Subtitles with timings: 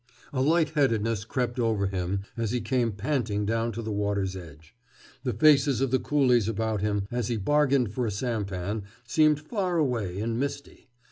[0.33, 4.73] A lightheadedness crept over him as he came panting down to the water's edge.
[5.23, 9.77] The faces of the coolies about him, as he bargained for a sampan, seemed far
[9.77, 10.89] away and misty.